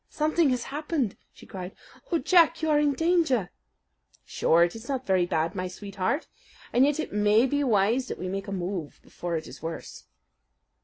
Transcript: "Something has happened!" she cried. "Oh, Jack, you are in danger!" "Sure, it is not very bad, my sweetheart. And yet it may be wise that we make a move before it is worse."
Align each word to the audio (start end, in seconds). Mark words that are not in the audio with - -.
"Something 0.09 0.49
has 0.49 0.63
happened!" 0.73 1.15
she 1.31 1.45
cried. 1.45 1.75
"Oh, 2.11 2.17
Jack, 2.17 2.63
you 2.63 2.71
are 2.71 2.79
in 2.79 2.93
danger!" 2.93 3.51
"Sure, 4.25 4.63
it 4.63 4.73
is 4.75 4.89
not 4.89 5.05
very 5.05 5.27
bad, 5.27 5.53
my 5.53 5.67
sweetheart. 5.67 6.25
And 6.73 6.85
yet 6.87 6.99
it 6.99 7.13
may 7.13 7.45
be 7.45 7.63
wise 7.63 8.07
that 8.07 8.17
we 8.17 8.27
make 8.27 8.47
a 8.47 8.51
move 8.51 8.99
before 9.03 9.37
it 9.37 9.45
is 9.45 9.61
worse." 9.61 10.05